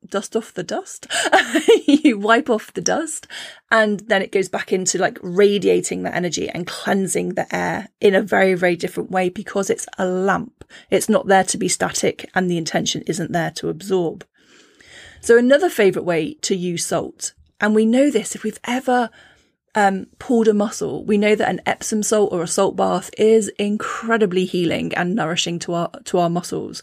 dust 0.09 0.35
off 0.35 0.53
the 0.53 0.63
dust. 0.63 1.07
you 1.87 2.17
wipe 2.17 2.49
off 2.49 2.73
the 2.73 2.81
dust 2.81 3.27
and 3.71 4.01
then 4.01 4.21
it 4.21 4.31
goes 4.31 4.49
back 4.49 4.71
into 4.71 4.97
like 4.97 5.17
radiating 5.21 6.03
the 6.03 6.15
energy 6.15 6.49
and 6.49 6.67
cleansing 6.67 7.29
the 7.29 7.53
air 7.55 7.89
in 7.99 8.15
a 8.15 8.21
very, 8.21 8.53
very 8.53 8.75
different 8.75 9.11
way 9.11 9.29
because 9.29 9.69
it's 9.69 9.87
a 9.97 10.05
lamp. 10.05 10.63
It's 10.89 11.09
not 11.09 11.27
there 11.27 11.43
to 11.45 11.57
be 11.57 11.67
static 11.67 12.29
and 12.35 12.49
the 12.49 12.57
intention 12.57 13.03
isn't 13.07 13.31
there 13.31 13.51
to 13.51 13.69
absorb. 13.69 14.25
So 15.25 15.37
another 15.37 15.69
favorite 15.69 16.05
way 16.05 16.35
to 16.43 16.55
use 16.55 16.85
salt, 16.85 17.33
and 17.59 17.75
we 17.75 17.85
know 17.85 18.09
this 18.09 18.35
if 18.35 18.43
we've 18.43 18.59
ever 18.63 19.09
um, 19.73 20.07
pulled 20.19 20.47
a 20.47 20.53
muscle, 20.53 21.03
we 21.03 21.17
know 21.17 21.35
that 21.35 21.49
an 21.49 21.61
Epsom 21.65 22.03
salt 22.03 22.31
or 22.31 22.43
a 22.43 22.47
salt 22.47 22.75
bath 22.75 23.09
is 23.17 23.49
incredibly 23.59 24.45
healing 24.45 24.93
and 24.93 25.15
nourishing 25.15 25.59
to 25.59 25.73
our 25.73 25.89
to 26.05 26.19
our 26.19 26.29
muscles 26.29 26.81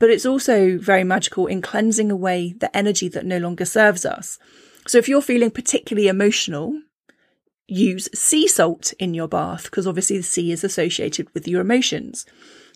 but 0.00 0.10
it's 0.10 0.26
also 0.26 0.78
very 0.78 1.04
magical 1.04 1.46
in 1.46 1.62
cleansing 1.62 2.10
away 2.10 2.54
the 2.54 2.74
energy 2.76 3.06
that 3.06 3.26
no 3.26 3.38
longer 3.38 3.66
serves 3.66 4.04
us. 4.04 4.38
So 4.88 4.98
if 4.98 5.08
you're 5.08 5.22
feeling 5.22 5.50
particularly 5.50 6.08
emotional, 6.08 6.80
use 7.68 8.08
sea 8.14 8.48
salt 8.48 8.92
in 8.98 9.14
your 9.14 9.28
bath 9.28 9.64
because 9.64 9.86
obviously 9.86 10.16
the 10.16 10.22
sea 10.24 10.50
is 10.50 10.64
associated 10.64 11.32
with 11.34 11.46
your 11.46 11.60
emotions. 11.60 12.26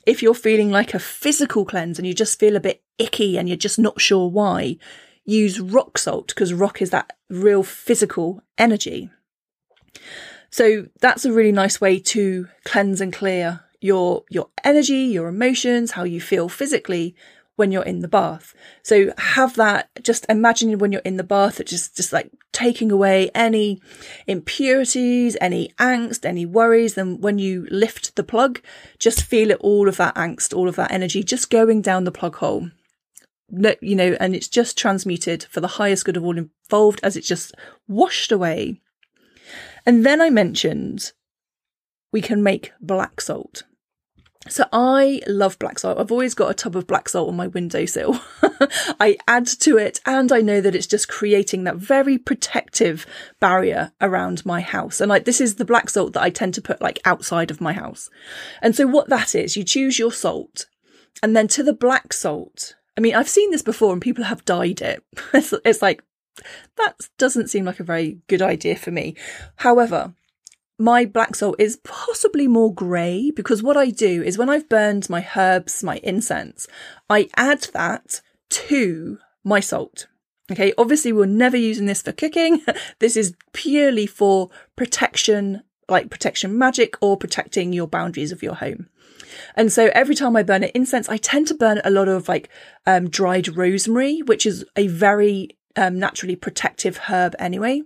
If 0.07 0.23
you're 0.23 0.35
feeling 0.35 0.71
like 0.71 0.93
a 0.93 0.99
physical 0.99 1.65
cleanse 1.65 1.99
and 1.99 2.07
you 2.07 2.13
just 2.13 2.39
feel 2.39 2.57
a 2.57 2.61
bit 2.61 2.83
icky 2.99 3.39
and 3.39 3.49
you're 3.49 3.57
just 3.57 3.79
not 3.79 4.03
sure 4.03 4.29
why, 4.29 4.77
use 5.25 5.61
rock 5.61 5.99
salt 5.99 6.29
because 6.29 6.53
rock 6.53 6.83
is 6.83 6.91
that 6.91 7.13
real 7.31 7.63
physical 7.63 8.43
energy. 8.59 9.11
So 10.51 10.87
that's 11.01 11.25
a 11.25 11.33
really 11.33 11.53
nice 11.53 11.81
way 11.81 11.99
to 11.99 12.49
cleanse 12.65 13.01
and 13.01 13.13
clear 13.13 13.61
your 13.81 14.25
your 14.31 14.49
energy, 14.63 15.03
your 15.03 15.29
emotions, 15.29 15.93
how 15.93 16.05
you 16.05 16.21
feel 16.21 16.49
physically 16.49 17.15
when 17.57 17.71
you're 17.71 17.85
in 17.85 18.01
the 18.01 18.09
bath. 18.09 18.55
So 18.83 19.13
have 19.19 19.57
that 19.57 19.91
just 20.03 20.27
imagine 20.29 20.79
when 20.79 20.93
you're 20.93 21.01
in 21.03 21.17
the 21.17 21.25
bath 21.25 21.61
it 21.61 21.67
just 21.67 21.97
just 21.97 22.13
like 22.13 22.31
taking 22.53 22.91
away 22.93 23.31
any 23.35 23.81
impurities, 24.27 25.37
any 25.41 25.73
angst, 25.79 26.25
any 26.25 26.47
worries. 26.47 26.97
and 26.97 27.23
when 27.23 27.39
you 27.39 27.67
lift 27.71 28.17
the 28.17 28.25
plug, 28.25 28.61
just 28.99 29.23
feel 29.23 29.51
it 29.51 29.59
all 29.61 29.89
of 29.89 29.97
that 29.97 30.15
angst, 30.15 30.57
all 30.57 30.69
of 30.69 30.77
that 30.77 30.93
energy 30.93 31.23
just 31.23 31.51
going 31.51 31.83
down 31.83 32.05
the 32.05 32.13
plug 32.13 32.37
hole. 32.37 32.71
You 33.81 33.97
know, 33.97 34.17
and 34.21 34.35
it's 34.35 34.49
just 34.49 34.79
transmuted 34.79 35.45
for 35.45 35.61
the 35.61 35.69
highest 35.69 36.05
good 36.05 36.17
of 36.17 36.25
all 36.25 36.37
involved 36.37 37.01
as 37.03 37.17
it's 37.17 37.29
just 37.29 37.55
washed 37.89 38.33
away. 38.33 38.81
And 39.87 40.05
then 40.05 40.21
I 40.21 40.31
mentioned 40.31 41.13
we 42.13 42.21
can 42.21 42.43
make 42.43 42.73
black 42.81 43.21
salt. 43.21 43.65
So 44.49 44.67
I 44.73 45.23
love 45.27 45.59
black 45.59 45.79
salt. 45.79 45.99
I've 45.99 46.13
always 46.13 46.35
got 46.35 46.51
a 46.51 46.55
tub 46.55 46.77
of 46.77 46.87
black 46.87 47.09
salt 47.09 47.29
on 47.29 47.37
my 47.37 47.47
windowsill. 47.47 48.21
I 49.01 49.17
add 49.27 49.47
to 49.47 49.79
it 49.79 50.01
and 50.05 50.31
I 50.31 50.43
know 50.43 50.61
that 50.61 50.75
it's 50.75 50.87
just 50.87 51.09
creating 51.09 51.65
that 51.65 51.77
very 51.77 52.19
protective 52.19 53.07
barrier 53.41 53.93
around 54.03 54.45
my 54.45 54.61
house. 54.61 55.01
And 55.01 55.09
like 55.09 55.25
this 55.25 55.41
is 55.41 55.55
the 55.55 55.65
black 55.65 55.89
salt 55.89 56.13
that 56.13 56.23
I 56.23 56.29
tend 56.31 56.55
to 56.55 56.63
put 56.63 56.83
like 56.83 57.01
outside 57.07 57.51
of 57.51 57.61
my 57.61 57.73
house. 57.73 58.11
And 58.61 58.77
so 58.77 58.87
what 58.87 59.09
that 59.09 59.35
is, 59.35 59.57
you 59.57 59.65
choose 59.65 59.99
your 59.99 60.13
salt 60.13 60.67
and 61.23 61.35
then 61.35 61.49
to 61.49 61.63
the 61.63 61.73
black 61.73 62.13
salt. 62.13 62.75
I 62.97 63.01
mean, 63.01 63.15
I've 63.15 63.29
seen 63.29 63.51
this 63.51 63.63
before 63.63 63.93
and 63.93 64.03
people 64.03 64.25
have 64.25 64.45
dyed 64.45 64.81
it. 64.81 65.05
it's, 65.35 65.53
it's 65.65 65.83
like, 65.83 66.03
that 66.77 66.97
doesn't 67.19 67.49
seem 67.49 67.65
like 67.65 67.81
a 67.81 67.85
very 67.85 68.19
good 68.29 68.43
idea 68.43 68.77
for 68.77 68.91
me. 68.91 69.17
However, 69.57 70.15
my 70.79 71.05
black 71.05 71.37
salt 71.37 71.57
is 71.59 71.79
possibly 71.85 72.49
more 72.49 72.75
grey 72.75 73.31
because 73.31 73.63
what 73.63 73.77
I 73.77 73.91
do 73.91 74.23
is 74.23 74.37
when 74.39 74.51
I've 74.51 74.69
burned 74.69 75.09
my 75.09 75.27
herbs, 75.37 75.83
my 75.85 76.01
incense, 76.03 76.67
I 77.09 77.29
add 77.37 77.69
that 77.73 78.21
to 78.51 79.19
my 79.45 79.61
salt. 79.61 80.09
Okay, 80.51 80.75
obviously, 80.77 81.13
we're 81.13 81.27
never 81.27 81.57
using 81.57 81.87
this 81.87 82.03
for 82.03 82.13
cooking. 82.13 82.61
this 82.99 83.17
is 83.17 83.35
purely 83.53 84.07
for 84.07 84.51
protection, 84.77 85.63
like 85.89 86.11
protection 86.11 86.59
magic 86.59 86.97
or 87.01 87.17
protecting 87.17 87.73
your 87.73 87.87
boundaries 87.87 88.33
of 88.33 88.43
your 88.43 88.55
home. 88.55 88.89
And 89.57 89.73
so 89.73 89.91
every 89.95 90.15
time 90.15 90.37
I 90.37 90.43
burn 90.43 90.65
an 90.65 90.71
incense, 90.75 91.09
I 91.09 91.17
tend 91.17 91.49
to 91.49 91.55
burn 91.55 91.81
a 91.85 91.91
lot 91.91 92.09
of 92.09 92.29
like 92.29 92.49
um, 92.87 93.09
dried 93.09 93.57
rosemary, 93.57 94.21
which 94.21 94.47
is 94.47 94.65
a 94.77 94.87
very 94.89 95.51
um, 95.77 95.99
naturally 95.99 96.37
protective 96.37 96.99
herb 97.09 97.35
anyway. 97.39 97.83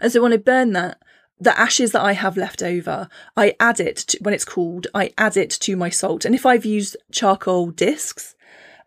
And 0.00 0.12
so 0.12 0.22
when 0.22 0.32
I 0.32 0.38
burn 0.38 0.72
that, 0.72 0.98
the 1.40 1.58
ashes 1.58 1.92
that 1.92 2.02
I 2.02 2.12
have 2.12 2.36
left 2.36 2.62
over, 2.62 3.08
I 3.36 3.56
add 3.58 3.80
it 3.80 3.96
to, 3.96 4.18
when 4.22 4.34
it's 4.34 4.44
cooled, 4.44 4.86
I 4.94 5.12
add 5.18 5.36
it 5.36 5.50
to 5.50 5.76
my 5.76 5.90
salt. 5.90 6.24
And 6.24 6.34
if 6.34 6.46
I've 6.46 6.64
used 6.64 6.96
charcoal 7.10 7.70
discs, 7.70 8.34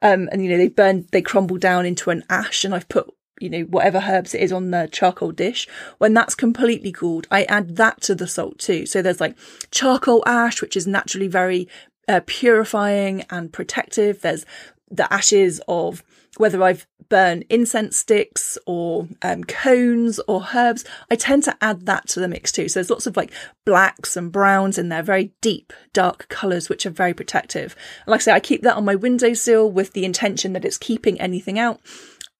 um, 0.01 0.29
and 0.31 0.43
you 0.43 0.49
know, 0.49 0.57
they 0.57 0.69
burn, 0.69 1.07
they 1.11 1.21
crumble 1.21 1.57
down 1.57 1.85
into 1.85 2.09
an 2.09 2.23
ash 2.29 2.63
and 2.63 2.73
I've 2.73 2.87
put, 2.87 3.13
you 3.39 3.49
know, 3.49 3.61
whatever 3.61 4.03
herbs 4.07 4.33
it 4.33 4.41
is 4.41 4.51
on 4.51 4.71
the 4.71 4.89
charcoal 4.91 5.31
dish. 5.31 5.67
When 5.97 6.13
that's 6.13 6.35
completely 6.35 6.91
cooled, 6.91 7.27
I 7.31 7.43
add 7.43 7.75
that 7.77 8.01
to 8.01 8.15
the 8.15 8.27
salt 8.27 8.59
too. 8.59 8.85
So 8.85 9.01
there's 9.01 9.21
like 9.21 9.37
charcoal 9.71 10.23
ash, 10.25 10.61
which 10.61 10.77
is 10.77 10.87
naturally 10.87 11.27
very 11.27 11.67
uh, 12.07 12.21
purifying 12.25 13.23
and 13.29 13.51
protective. 13.51 14.21
There's 14.21 14.45
the 14.89 15.11
ashes 15.11 15.61
of 15.67 16.03
whether 16.37 16.61
I've 16.63 16.87
burned 17.09 17.45
incense 17.49 17.97
sticks 17.97 18.57
or 18.65 19.07
um, 19.21 19.43
cones 19.43 20.19
or 20.27 20.45
herbs, 20.53 20.85
I 21.09 21.15
tend 21.15 21.43
to 21.43 21.57
add 21.61 21.85
that 21.85 22.07
to 22.09 22.19
the 22.19 22.27
mix 22.27 22.51
too. 22.51 22.69
So 22.69 22.79
there's 22.79 22.89
lots 22.89 23.07
of 23.07 23.17
like 23.17 23.31
blacks 23.65 24.17
and 24.17 24.31
browns 24.31 24.77
in 24.77 24.89
there, 24.89 25.03
very 25.03 25.31
deep, 25.41 25.73
dark 25.93 26.27
colours, 26.29 26.69
which 26.69 26.85
are 26.85 26.91
very 26.91 27.13
protective. 27.13 27.75
And 28.05 28.11
like 28.11 28.21
I 28.21 28.23
say, 28.23 28.31
I 28.33 28.39
keep 28.39 28.61
that 28.63 28.75
on 28.75 28.85
my 28.85 28.95
windowsill 28.95 29.71
with 29.71 29.93
the 29.93 30.05
intention 30.05 30.53
that 30.53 30.65
it's 30.65 30.77
keeping 30.77 31.19
anything 31.19 31.59
out. 31.59 31.79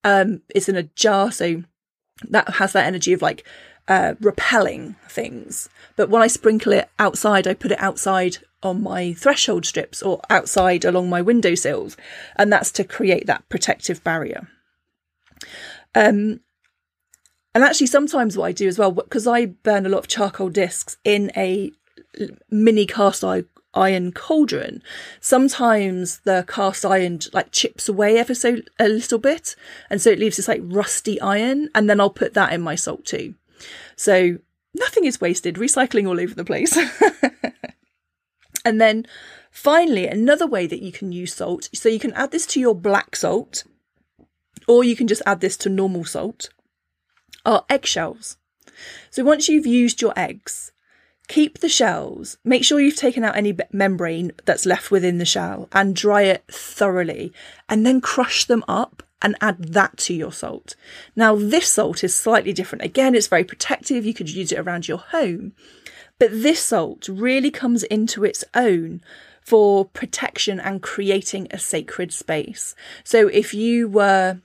Um, 0.07 0.41
it's 0.55 0.69
in 0.69 0.77
a 0.77 0.83
jar, 0.83 1.33
so 1.33 1.63
that 2.29 2.55
has 2.55 2.71
that 2.71 2.85
energy 2.85 3.11
of 3.11 3.21
like 3.21 3.45
uh, 3.89 4.13
repelling 4.21 4.95
things. 5.09 5.67
But 5.97 6.09
when 6.09 6.21
I 6.21 6.27
sprinkle 6.27 6.71
it 6.71 6.89
outside, 6.97 7.45
I 7.45 7.53
put 7.53 7.73
it 7.73 7.81
outside 7.81 8.37
on 8.63 8.81
my 8.81 9.11
threshold 9.13 9.65
strips 9.65 10.01
or 10.01 10.21
outside 10.29 10.85
along 10.85 11.09
my 11.09 11.21
windowsills, 11.21 11.97
and 12.37 12.53
that's 12.53 12.71
to 12.71 12.85
create 12.85 13.27
that 13.27 13.49
protective 13.49 14.01
barrier. 14.01 14.47
Um, 15.93 16.39
and 17.53 17.65
actually, 17.65 17.87
sometimes 17.87 18.37
what 18.37 18.45
I 18.45 18.53
do 18.53 18.69
as 18.69 18.79
well, 18.79 18.91
because 18.91 19.27
I 19.27 19.47
burn 19.47 19.85
a 19.85 19.89
lot 19.89 19.99
of 19.99 20.07
charcoal 20.07 20.49
discs 20.49 20.95
in 21.03 21.33
a 21.35 21.71
mini 22.49 22.85
cast 22.85 23.25
iron 23.77 24.11
cauldron, 24.11 24.81
sometimes 25.21 26.19
the 26.19 26.45
cast 26.47 26.85
iron 26.85 27.19
like 27.33 27.51
chips 27.51 27.87
away 27.87 28.17
ever 28.17 28.35
so 28.35 28.57
a 28.79 28.87
little 28.89 29.19
bit, 29.19 29.55
and 29.89 30.01
so 30.01 30.09
it 30.09 30.19
leaves 30.19 30.37
this 30.37 30.47
like 30.47 30.61
rusty 30.63 31.19
iron, 31.21 31.69
and 31.73 31.89
then 31.89 31.99
I'll 31.99 32.09
put 32.09 32.33
that 32.33 32.53
in 32.53 32.61
my 32.61 32.75
salt 32.75 33.05
too. 33.05 33.35
So 33.95 34.39
nothing 34.73 35.05
is 35.05 35.21
wasted, 35.21 35.55
recycling 35.55 36.07
all 36.07 36.19
over 36.19 36.33
the 36.33 36.45
place. 36.45 36.77
and 38.65 38.81
then 38.81 39.05
finally, 39.51 40.07
another 40.07 40.47
way 40.47 40.67
that 40.67 40.81
you 40.81 40.91
can 40.91 41.11
use 41.11 41.33
salt, 41.33 41.69
so 41.73 41.89
you 41.89 41.99
can 41.99 42.13
add 42.13 42.31
this 42.31 42.45
to 42.47 42.59
your 42.59 42.75
black 42.75 43.15
salt, 43.15 43.63
or 44.67 44.83
you 44.83 44.95
can 44.95 45.07
just 45.07 45.21
add 45.25 45.41
this 45.41 45.57
to 45.57 45.69
normal 45.69 46.05
salt, 46.05 46.49
are 47.45 47.65
eggshells. 47.69 48.37
So 49.09 49.23
once 49.23 49.49
you've 49.49 49.65
used 49.65 50.01
your 50.01 50.13
eggs, 50.15 50.71
keep 51.27 51.59
the 51.59 51.69
shells, 51.69 52.37
make 52.43 52.63
sure 52.63 52.79
you've 52.79 52.95
taken 52.95 53.23
out 53.23 53.35
any 53.35 53.55
membrane 53.71 54.31
that's 54.45 54.65
left 54.65 54.91
within 54.91 55.17
the 55.17 55.25
shell 55.25 55.67
and 55.71 55.95
dry 55.95 56.23
it 56.23 56.43
thoroughly, 56.49 57.33
and 57.67 57.85
then 57.85 58.01
crush 58.01 58.45
them 58.45 58.63
up 58.67 59.03
and 59.21 59.35
add 59.41 59.73
that 59.73 59.97
to 59.97 60.13
your 60.13 60.31
salt. 60.31 60.75
Now, 61.15 61.35
this 61.35 61.69
salt 61.69 62.03
is 62.03 62.15
slightly 62.15 62.53
different. 62.53 62.83
Again, 62.83 63.15
it's 63.15 63.27
very 63.27 63.43
protective. 63.43 64.05
You 64.05 64.13
could 64.13 64.29
use 64.29 64.51
it 64.51 64.59
around 64.59 64.87
your 64.87 64.99
home. 64.99 65.53
But 66.19 66.31
this 66.31 66.61
salt 66.61 67.07
really 67.07 67.51
comes 67.51 67.83
into 67.83 68.23
its 68.23 68.43
own 68.53 69.01
for 69.41 69.85
protection 69.85 70.59
and 70.59 70.81
creating 70.81 71.47
a 71.51 71.57
sacred 71.57 72.11
space. 72.11 72.75
So 73.03 73.27
if 73.27 73.53
you 73.53 73.87
were 73.87 74.39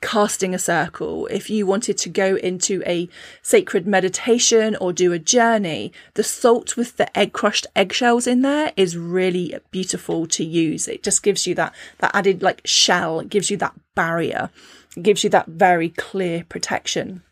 casting 0.00 0.54
a 0.54 0.58
circle, 0.58 1.26
if 1.26 1.50
you 1.50 1.66
wanted 1.66 1.98
to 1.98 2.08
go 2.08 2.36
into 2.36 2.82
a 2.86 3.08
sacred 3.42 3.86
meditation 3.86 4.76
or 4.76 4.92
do 4.92 5.12
a 5.12 5.18
journey, 5.18 5.92
the 6.14 6.22
salt 6.22 6.76
with 6.76 6.96
the 6.96 7.18
egg 7.18 7.32
crushed 7.32 7.66
eggshells 7.76 8.26
in 8.26 8.42
there 8.42 8.72
is 8.76 8.96
really 8.96 9.54
beautiful 9.70 10.26
to 10.28 10.44
use. 10.44 10.88
It 10.88 11.02
just 11.02 11.22
gives 11.22 11.46
you 11.46 11.54
that, 11.56 11.74
that 11.98 12.14
added 12.14 12.42
like 12.42 12.62
shell, 12.64 13.20
it 13.20 13.28
gives 13.28 13.50
you 13.50 13.56
that 13.58 13.74
barrier, 13.94 14.50
it 14.96 15.02
gives 15.02 15.24
you 15.24 15.30
that 15.30 15.46
very 15.46 15.90
clear 15.90 16.44
protection. 16.48 17.22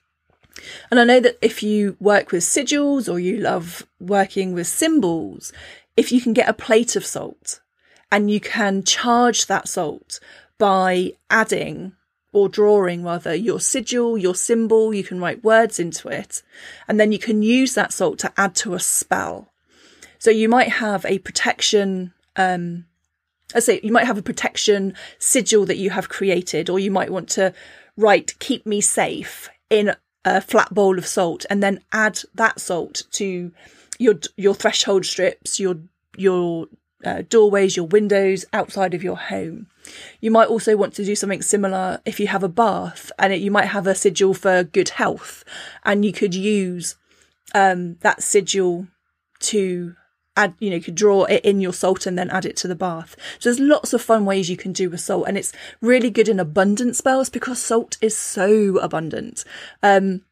And 0.90 0.98
I 0.98 1.04
know 1.04 1.20
that 1.20 1.38
if 1.42 1.62
you 1.62 1.96
work 2.00 2.32
with 2.32 2.42
sigils 2.42 3.12
or 3.12 3.18
you 3.18 3.38
love 3.38 3.86
working 4.00 4.52
with 4.52 4.66
symbols, 4.66 5.52
if 5.96 6.12
you 6.12 6.20
can 6.20 6.32
get 6.32 6.48
a 6.48 6.54
plate 6.54 6.96
of 6.96 7.04
salt 7.04 7.60
and 8.10 8.30
you 8.30 8.40
can 8.40 8.82
charge 8.82 9.46
that 9.46 9.68
salt 9.68 10.20
by 10.58 11.12
adding 11.30 11.92
or 12.36 12.50
drawing 12.50 13.02
rather 13.02 13.34
your 13.34 13.58
sigil, 13.58 14.18
your 14.18 14.34
symbol, 14.34 14.92
you 14.92 15.02
can 15.02 15.18
write 15.18 15.42
words 15.42 15.80
into 15.80 16.06
it, 16.08 16.42
and 16.86 17.00
then 17.00 17.10
you 17.10 17.18
can 17.18 17.42
use 17.42 17.72
that 17.74 17.94
salt 17.94 18.18
to 18.18 18.30
add 18.36 18.54
to 18.54 18.74
a 18.74 18.78
spell. 18.78 19.50
So 20.18 20.30
you 20.30 20.46
might 20.46 20.68
have 20.68 21.06
a 21.06 21.18
protection, 21.20 22.12
um, 22.36 22.84
I 23.54 23.60
say 23.60 23.80
you 23.82 23.90
might 23.90 24.04
have 24.04 24.18
a 24.18 24.22
protection 24.30 24.92
sigil 25.18 25.64
that 25.64 25.78
you 25.78 25.88
have 25.88 26.10
created, 26.10 26.68
or 26.68 26.78
you 26.78 26.90
might 26.90 27.10
want 27.10 27.30
to 27.30 27.54
write 27.96 28.38
"keep 28.38 28.66
me 28.66 28.82
safe" 28.82 29.48
in 29.70 29.94
a 30.26 30.42
flat 30.42 30.74
bowl 30.74 30.98
of 30.98 31.06
salt, 31.06 31.46
and 31.48 31.62
then 31.62 31.80
add 31.90 32.20
that 32.34 32.60
salt 32.60 33.04
to 33.12 33.50
your 33.98 34.16
your 34.36 34.54
threshold 34.54 35.06
strips, 35.06 35.58
your 35.58 35.76
your 36.18 36.66
uh, 37.02 37.22
doorways, 37.30 37.78
your 37.78 37.86
windows 37.86 38.44
outside 38.52 38.92
of 38.92 39.02
your 39.02 39.16
home. 39.16 39.68
You 40.20 40.30
might 40.30 40.48
also 40.48 40.76
want 40.76 40.94
to 40.94 41.04
do 41.04 41.14
something 41.14 41.42
similar 41.42 42.00
if 42.04 42.20
you 42.20 42.26
have 42.28 42.42
a 42.42 42.48
bath 42.48 43.10
and 43.18 43.32
it, 43.32 43.40
you 43.40 43.50
might 43.50 43.66
have 43.66 43.86
a 43.86 43.94
sigil 43.94 44.34
for 44.34 44.64
good 44.64 44.90
health 44.90 45.44
and 45.84 46.04
you 46.04 46.12
could 46.12 46.34
use 46.34 46.96
um, 47.54 47.96
that 48.00 48.22
sigil 48.22 48.88
to 49.40 49.94
add, 50.36 50.54
you 50.58 50.70
know, 50.70 50.76
you 50.76 50.82
could 50.82 50.94
draw 50.94 51.24
it 51.24 51.44
in 51.44 51.60
your 51.60 51.72
salt 51.72 52.06
and 52.06 52.18
then 52.18 52.30
add 52.30 52.44
it 52.44 52.56
to 52.58 52.68
the 52.68 52.74
bath. 52.74 53.16
So 53.38 53.48
there's 53.48 53.60
lots 53.60 53.92
of 53.92 54.02
fun 54.02 54.24
ways 54.24 54.50
you 54.50 54.56
can 54.56 54.72
do 54.72 54.90
with 54.90 55.00
salt 55.00 55.26
and 55.26 55.38
it's 55.38 55.52
really 55.80 56.10
good 56.10 56.28
in 56.28 56.38
abundant 56.38 56.96
spells 56.96 57.30
because 57.30 57.60
salt 57.60 57.96
is 58.00 58.16
so 58.16 58.78
abundant. 58.78 59.44
Um, 59.82 60.22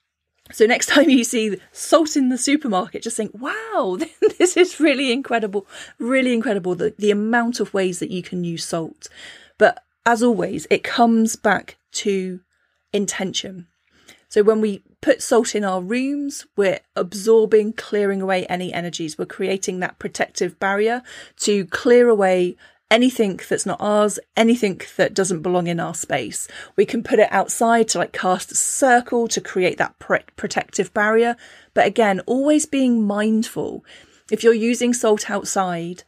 so 0.53 0.67
next 0.67 0.87
time 0.91 1.09
you 1.09 1.25
see 1.25 1.57
salt 1.73 2.17
in 2.17 2.29
the 2.29 2.39
supermarket, 2.39 3.03
just 3.03 3.17
think, 3.17 3.33
wow, 3.35 3.99
this 4.39 4.57
is 4.57 4.81
really 4.81 5.13
incredible, 5.13 5.67
really 5.99 6.35
incredible 6.35 6.75
the, 6.75 6.95
the 6.99 7.11
amount 7.11 7.61
of 7.61 7.73
ways 7.73 7.99
that 8.01 8.11
you 8.11 8.23
can 8.23 8.45
use 8.45 8.65
salt. 8.65 9.09
But 9.59 9.83
as 10.07 10.23
always, 10.23 10.67
it 10.71 10.83
comes 10.83 11.37
back 11.37 11.77
to 11.93 12.41
intention. 12.93 13.67
So 14.29 14.43
when 14.43 14.61
we 14.61 14.83
put 15.01 15.23
salt 15.23 15.55
in 15.55 15.65
our 15.65 15.81
rooms, 15.81 16.47
we're 16.57 16.81
absorbing, 16.97 17.75
clearing 17.75 18.21
away 18.21 18.47
any 18.47 18.73
energies. 18.73 19.17
We're 19.17 19.27
creating 19.27 19.81
that 19.81 19.99
protective 19.99 20.59
barrier 20.59 21.03
to 21.41 21.67
clear 21.67 22.09
away 22.09 22.57
anything 22.91 23.41
that's 23.49 23.67
not 23.67 23.81
ours, 23.81 24.19
anything 24.37 24.81
that 24.97 25.15
doesn't 25.15 25.43
belong 25.43 25.67
in 25.69 25.81
our 25.81 25.95
space. 25.95 26.49
We 26.77 26.85
can 26.85 27.03
put 27.03 27.19
it 27.19 27.29
outside 27.31 27.89
to 27.89 27.99
like 27.99 28.13
cast 28.13 28.53
a 28.53 28.57
circle 28.57 29.29
to 29.29 29.41
create 29.41 29.79
that 29.79 29.99
protective 29.99 30.93
barrier. 30.93 31.37
But 31.73 31.87
again, 31.87 32.21
always 32.27 32.67
being 32.67 33.07
mindful. 33.07 33.85
If 34.31 34.43
you're 34.43 34.53
using 34.53 34.93
salt 34.95 35.31
outside, 35.31 36.03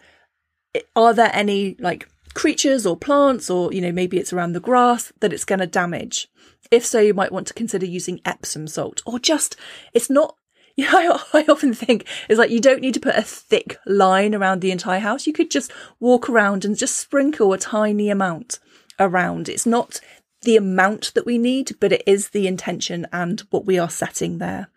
are 0.95 1.15
there 1.15 1.31
any 1.33 1.77
like 1.79 2.09
creatures 2.37 2.87
or 2.87 2.97
plants 2.97 3.51
or, 3.51 3.73
you 3.73 3.81
know, 3.81 3.91
maybe 3.91 4.19
it's 4.19 4.33
around 4.33 4.53
the 4.53 4.61
grass 4.61 5.13
that 5.21 5.33
it's 5.33 5.45
going 5.45 5.59
to 5.59 5.67
damage? 5.67 6.29
If 6.71 6.85
so, 6.87 7.01
you 7.01 7.15
might 7.15 7.33
want 7.33 7.47
to 7.49 7.55
consider 7.55 7.87
using 7.87 8.21
Epsom 8.25 8.69
salt 8.69 9.03
or 9.05 9.19
just, 9.19 9.57
it's 9.93 10.11
not 10.11 10.37
you 10.77 10.85
know, 10.85 11.19
I, 11.33 11.41
I 11.41 11.45
often 11.49 11.73
think 11.73 12.07
it's 12.29 12.39
like 12.39 12.51
you 12.51 12.61
don't 12.61 12.83
need 12.83 12.93
to 12.95 13.01
put 13.01 13.17
a 13.17 13.23
thick 13.23 13.79
line 13.87 14.35
around 14.35 14.61
the 14.61 14.71
entire 14.71 15.01
house. 15.01 15.27
You 15.27 15.33
could 15.33 15.51
just 15.51 15.73
walk 16.01 16.29
around 16.29 16.67
and 16.67 16.77
just 16.77 16.99
sprinkle 16.99 17.55
a 17.55 17.59
tiny 17.59 18.11
amount 18.11 18.59
around. 19.01 19.49
It's 19.49 19.65
not 19.65 20.01
the 20.43 20.57
amount 20.57 21.15
that 21.15 21.25
we 21.25 21.39
need, 21.39 21.77
but 21.81 21.93
it 21.93 22.03
is 22.07 22.29
the 22.29 22.47
intention 22.47 23.07
and 23.11 23.41
what 23.49 23.65
we 23.65 23.79
are 23.79 23.89
setting 23.89 24.37
there. 24.37 24.69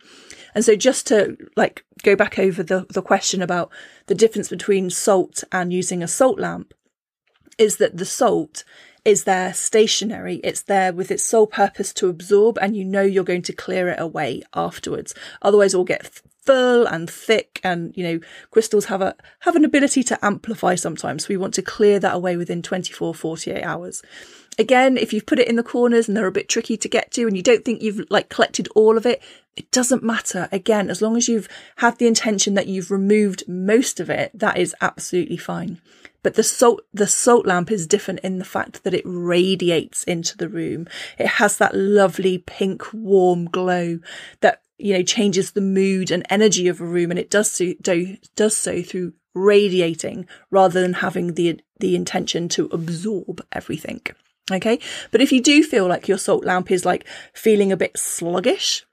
And 0.55 0.63
so 0.63 0.77
just 0.77 1.05
to 1.07 1.35
like 1.57 1.83
go 2.03 2.15
back 2.15 2.39
over 2.39 2.63
the, 2.63 2.85
the 2.89 3.01
question 3.01 3.41
about 3.41 3.69
the 4.07 4.15
difference 4.15 4.47
between 4.47 4.89
salt 4.89 5.43
and 5.51 5.73
using 5.73 6.01
a 6.01 6.07
salt 6.07 6.39
lamp 6.39 6.73
is 7.59 7.77
that 7.77 7.97
the 7.97 8.05
salt 8.05 8.63
is 9.05 9.23
there 9.25 9.53
stationary. 9.53 10.35
It's 10.37 10.63
there 10.63 10.93
with 10.93 11.11
its 11.11 11.23
sole 11.23 11.47
purpose 11.47 11.93
to 11.93 12.09
absorb, 12.09 12.57
and 12.61 12.75
you 12.75 12.85
know 12.85 13.01
you're 13.01 13.23
going 13.23 13.41
to 13.43 13.53
clear 13.53 13.89
it 13.89 13.99
away 13.99 14.43
afterwards. 14.53 15.13
Otherwise, 15.41 15.73
it'll 15.73 15.85
get 15.85 16.21
full 16.41 16.87
and 16.87 17.09
thick, 17.09 17.59
and 17.63 17.95
you 17.95 18.03
know 18.03 18.19
crystals 18.51 18.85
have 18.85 19.01
a 19.01 19.15
have 19.39 19.55
an 19.55 19.65
ability 19.65 20.03
to 20.03 20.25
amplify 20.25 20.75
sometimes. 20.75 21.23
So 21.25 21.29
we 21.29 21.37
want 21.37 21.53
to 21.55 21.61
clear 21.61 21.99
that 21.99 22.15
away 22.15 22.37
within 22.37 22.61
24, 22.61 23.13
48 23.13 23.63
hours. 23.63 24.01
Again, 24.57 24.97
if 24.97 25.13
you've 25.13 25.25
put 25.25 25.39
it 25.39 25.47
in 25.47 25.55
the 25.55 25.63
corners 25.63 26.09
and 26.09 26.17
they're 26.17 26.27
a 26.27 26.33
bit 26.33 26.49
tricky 26.49 26.75
to 26.75 26.89
get 26.89 27.11
to 27.11 27.27
and 27.27 27.37
you 27.37 27.43
don't 27.43 27.63
think 27.63 27.81
you've 27.81 28.05
like 28.09 28.27
collected 28.27 28.67
all 28.75 28.97
of 28.97 29.05
it, 29.05 29.23
it 29.55 29.71
doesn't 29.71 30.03
matter. 30.03 30.49
Again, 30.51 30.89
as 30.89 31.01
long 31.01 31.15
as 31.15 31.29
you've 31.29 31.47
had 31.77 31.97
the 31.97 32.07
intention 32.07 32.55
that 32.55 32.67
you've 32.67 32.91
removed 32.91 33.43
most 33.47 34.01
of 34.01 34.09
it, 34.09 34.31
that 34.33 34.57
is 34.57 34.75
absolutely 34.81 35.37
fine. 35.37 35.79
But 36.23 36.35
the 36.35 36.43
salt, 36.43 36.81
the 36.93 37.07
salt 37.07 37.45
lamp 37.45 37.71
is 37.71 37.87
different 37.87 38.19
in 38.21 38.39
the 38.39 38.45
fact 38.45 38.83
that 38.83 38.93
it 38.93 39.03
radiates 39.05 40.03
into 40.03 40.37
the 40.37 40.49
room. 40.49 40.87
It 41.17 41.27
has 41.27 41.57
that 41.57 41.75
lovely 41.75 42.39
pink, 42.39 42.83
warm 42.93 43.45
glow 43.45 43.99
that, 44.41 44.61
you 44.77 44.93
know, 44.93 45.03
changes 45.03 45.51
the 45.51 45.61
mood 45.61 46.11
and 46.11 46.25
energy 46.29 46.67
of 46.67 46.81
a 46.81 46.85
room. 46.85 47.11
And 47.11 47.19
it 47.19 47.29
does 47.29 47.51
so, 47.51 47.73
do, 47.81 48.17
does 48.35 48.55
so 48.55 48.81
through 48.81 49.13
radiating 49.33 50.27
rather 50.51 50.81
than 50.81 50.93
having 50.93 51.35
the, 51.35 51.59
the 51.79 51.95
intention 51.95 52.49
to 52.49 52.69
absorb 52.71 53.45
everything. 53.51 54.01
Okay. 54.51 54.79
But 55.11 55.21
if 55.21 55.31
you 55.31 55.41
do 55.41 55.63
feel 55.63 55.87
like 55.87 56.07
your 56.07 56.17
salt 56.17 56.43
lamp 56.43 56.71
is 56.71 56.85
like 56.85 57.07
feeling 57.33 57.71
a 57.71 57.77
bit 57.77 57.97
sluggish, 57.97 58.85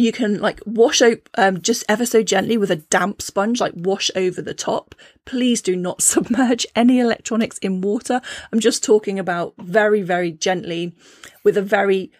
you 0.00 0.12
can 0.12 0.40
like 0.40 0.60
wash 0.64 1.02
out 1.02 1.18
um, 1.34 1.60
just 1.60 1.84
ever 1.88 2.06
so 2.06 2.22
gently 2.22 2.56
with 2.56 2.70
a 2.70 2.76
damp 2.76 3.20
sponge, 3.20 3.60
like 3.60 3.74
wash 3.76 4.10
over 4.16 4.40
the 4.40 4.54
top. 4.54 4.94
Please 5.26 5.60
do 5.60 5.76
not 5.76 6.02
submerge 6.02 6.66
any 6.74 6.98
electronics 6.98 7.58
in 7.58 7.80
water. 7.80 8.20
I'm 8.52 8.60
just 8.60 8.82
talking 8.82 9.18
about 9.18 9.54
very, 9.58 10.02
very 10.02 10.32
gently 10.32 10.94
with 11.44 11.56
a 11.56 11.62
very 11.62 12.10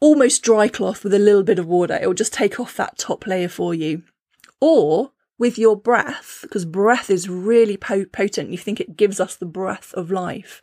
almost 0.00 0.42
dry 0.42 0.68
cloth 0.68 1.02
with 1.02 1.14
a 1.14 1.18
little 1.18 1.42
bit 1.42 1.58
of 1.58 1.66
water. 1.66 1.98
It 2.00 2.06
will 2.06 2.14
just 2.14 2.32
take 2.32 2.60
off 2.60 2.76
that 2.76 2.98
top 2.98 3.26
layer 3.26 3.48
for 3.48 3.74
you. 3.74 4.02
Or 4.60 5.12
with 5.38 5.56
your 5.56 5.76
breath, 5.76 6.40
because 6.42 6.64
breath 6.64 7.10
is 7.10 7.28
really 7.28 7.76
potent. 7.76 8.50
You 8.50 8.58
think 8.58 8.80
it 8.80 8.96
gives 8.96 9.18
us 9.20 9.36
the 9.36 9.46
breath 9.46 9.94
of 9.94 10.10
life, 10.10 10.62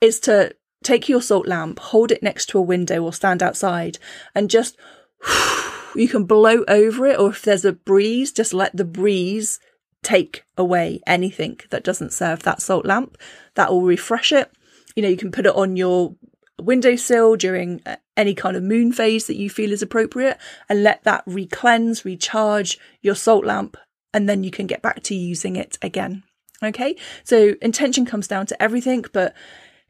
is 0.00 0.20
to 0.20 0.54
take 0.82 1.08
your 1.08 1.20
salt 1.20 1.46
lamp, 1.46 1.78
hold 1.80 2.10
it 2.12 2.22
next 2.22 2.46
to 2.46 2.58
a 2.58 2.62
window 2.62 3.02
or 3.02 3.12
stand 3.12 3.42
outside 3.42 3.98
and 4.34 4.48
just, 4.48 4.76
you 5.94 6.08
can 6.08 6.24
blow 6.24 6.64
over 6.68 7.06
it. 7.06 7.18
Or 7.18 7.30
if 7.30 7.42
there's 7.42 7.64
a 7.64 7.72
breeze, 7.72 8.32
just 8.32 8.54
let 8.54 8.76
the 8.76 8.84
breeze 8.84 9.58
take 10.02 10.44
away 10.56 11.00
anything 11.06 11.60
that 11.70 11.84
doesn't 11.84 12.12
serve 12.12 12.42
that 12.42 12.62
salt 12.62 12.84
lamp. 12.84 13.16
That 13.54 13.70
will 13.70 13.82
refresh 13.82 14.32
it. 14.32 14.50
You 14.96 15.02
know, 15.02 15.08
you 15.08 15.16
can 15.16 15.32
put 15.32 15.46
it 15.46 15.54
on 15.54 15.76
your 15.76 16.14
windowsill 16.60 17.36
during 17.36 17.80
uh, 17.86 17.96
any 18.16 18.34
kind 18.34 18.56
of 18.56 18.62
moon 18.62 18.92
phase 18.92 19.26
that 19.26 19.36
you 19.36 19.48
feel 19.48 19.72
is 19.72 19.82
appropriate 19.82 20.38
and 20.68 20.82
let 20.82 21.02
that 21.04 21.24
re-cleanse, 21.26 22.04
recharge 22.04 22.78
your 23.00 23.14
salt 23.14 23.44
lamp, 23.44 23.76
and 24.12 24.28
then 24.28 24.44
you 24.44 24.50
can 24.50 24.66
get 24.66 24.82
back 24.82 25.02
to 25.04 25.14
using 25.14 25.56
it 25.56 25.78
again. 25.82 26.22
Okay, 26.62 26.96
so 27.24 27.54
intention 27.60 28.06
comes 28.06 28.28
down 28.28 28.46
to 28.46 28.62
everything, 28.62 29.04
but 29.12 29.34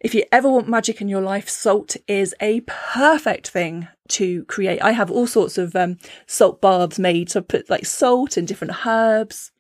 if 0.01 0.15
you 0.15 0.25
ever 0.33 0.49
want 0.49 0.69
magic 0.69 1.01
in 1.01 1.09
your 1.09 1.21
life, 1.21 1.49
salt 1.49 1.97
is 2.09 2.35
a 2.41 2.61
perfect 2.61 3.49
thing 3.49 3.89
to 4.13 4.45
create. 4.45 4.83
I 4.83 4.93
have 4.93 5.11
all 5.11 5.27
sorts 5.27 5.59
of 5.59 5.75
um, 5.77 5.99
salt 6.27 6.61
baths 6.61 6.99
made. 6.99 7.31
So 7.31 7.41
I 7.41 7.43
put 7.43 7.71
like 7.71 7.87
salt 7.87 8.37
and 8.37 8.47
different 8.47 8.87
herbs, 8.87 9.53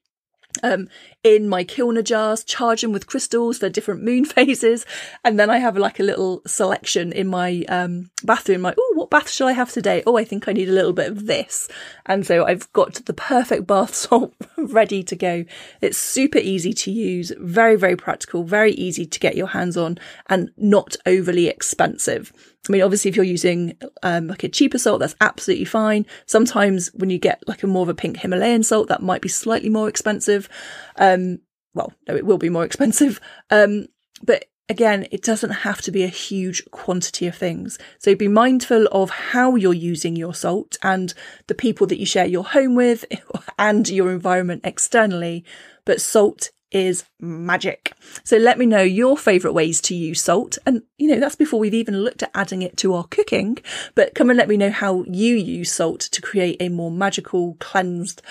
um, 0.62 0.88
in 1.24 1.48
my 1.48 1.64
Kilner 1.64 2.04
jars, 2.04 2.44
charge 2.44 2.82
them 2.82 2.92
with 2.92 3.06
crystals 3.06 3.58
for 3.58 3.68
different 3.68 4.02
moon 4.02 4.24
phases. 4.26 4.84
And 5.24 5.38
then 5.38 5.50
I 5.50 5.58
have 5.58 5.76
like 5.76 6.00
a 6.00 6.04
little 6.04 6.42
selection 6.46 7.12
in 7.12 7.28
my 7.28 7.64
um, 7.68 8.10
bathroom, 8.24 8.62
like, 8.62 8.74
oh, 8.78 8.92
what 8.96 9.10
bath 9.10 9.30
shall 9.30 9.48
I 9.48 9.52
have 9.52 9.70
today? 9.70 10.02
Oh, 10.06 10.16
I 10.16 10.24
think 10.24 10.48
I 10.48 10.52
need 10.52 10.68
a 10.68 10.72
little 10.72 10.92
bit 10.92 11.10
of 11.10 11.26
this. 11.26 11.68
And 12.06 12.26
so 12.26 12.44
I've 12.44 12.72
got 12.72 12.94
the 13.06 13.14
perfect 13.14 13.66
bath 13.66 13.94
salt 13.94 14.34
ready 14.56 15.02
to 15.04 15.16
go. 15.16 15.44
It's 15.80 15.98
super 15.98 16.38
easy 16.38 16.72
to 16.74 16.90
use, 16.90 17.32
very, 17.38 17.76
very 17.76 17.96
practical, 17.96 18.42
very 18.44 18.72
easy 18.72 19.06
to 19.06 19.20
get 19.20 19.36
your 19.36 19.48
hands 19.48 19.76
on, 19.76 19.98
and 20.28 20.50
not 20.56 20.96
overly 21.06 21.48
expensive. 21.48 22.32
I 22.68 22.72
mean, 22.72 22.82
obviously, 22.82 23.08
if 23.08 23.16
you're 23.16 23.24
using 23.24 23.76
um, 24.02 24.28
like 24.28 24.44
a 24.44 24.48
cheaper 24.48 24.78
salt, 24.78 25.00
that's 25.00 25.16
absolutely 25.20 25.64
fine. 25.64 26.06
Sometimes 26.26 26.88
when 26.94 27.10
you 27.10 27.18
get 27.18 27.42
like 27.48 27.62
a 27.62 27.66
more 27.66 27.82
of 27.82 27.88
a 27.88 27.94
pink 27.94 28.18
Himalayan 28.18 28.62
salt, 28.62 28.88
that 28.88 29.02
might 29.02 29.20
be 29.20 29.28
slightly 29.28 29.68
more 29.68 29.88
expensive. 29.88 30.48
Um, 30.96 31.40
well, 31.74 31.92
no, 32.06 32.14
it 32.14 32.24
will 32.24 32.38
be 32.38 32.50
more 32.50 32.64
expensive. 32.64 33.20
Um, 33.50 33.86
but 34.22 34.44
again, 34.68 35.08
it 35.10 35.22
doesn't 35.22 35.50
have 35.50 35.82
to 35.82 35.90
be 35.90 36.04
a 36.04 36.08
huge 36.08 36.64
quantity 36.70 37.26
of 37.26 37.34
things. 37.34 37.78
So 37.98 38.14
be 38.14 38.28
mindful 38.28 38.86
of 38.92 39.10
how 39.10 39.56
you're 39.56 39.74
using 39.74 40.14
your 40.14 40.34
salt 40.34 40.78
and 40.82 41.12
the 41.48 41.54
people 41.54 41.86
that 41.88 41.98
you 41.98 42.06
share 42.06 42.26
your 42.26 42.44
home 42.44 42.76
with 42.76 43.04
and 43.58 43.88
your 43.88 44.12
environment 44.12 44.62
externally. 44.64 45.44
But 45.84 46.00
salt 46.00 46.50
is 46.72 47.04
magic. 47.20 47.92
So 48.24 48.36
let 48.36 48.58
me 48.58 48.66
know 48.66 48.82
your 48.82 49.16
favourite 49.16 49.54
ways 49.54 49.80
to 49.82 49.94
use 49.94 50.20
salt. 50.20 50.58
And, 50.66 50.82
you 50.98 51.08
know, 51.08 51.20
that's 51.20 51.36
before 51.36 51.60
we've 51.60 51.74
even 51.74 51.98
looked 51.98 52.22
at 52.22 52.30
adding 52.34 52.62
it 52.62 52.76
to 52.78 52.94
our 52.94 53.04
cooking. 53.04 53.58
But 53.94 54.14
come 54.14 54.30
and 54.30 54.36
let 54.36 54.48
me 54.48 54.56
know 54.56 54.70
how 54.70 55.04
you 55.04 55.36
use 55.36 55.72
salt 55.72 56.00
to 56.00 56.22
create 56.22 56.56
a 56.60 56.68
more 56.68 56.90
magical, 56.90 57.54
cleansed, 57.60 58.22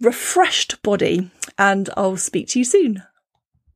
refreshed 0.00 0.82
body. 0.82 1.30
And 1.58 1.90
I'll 1.96 2.16
speak 2.16 2.48
to 2.48 2.58
you 2.58 2.64
soon. 2.64 3.02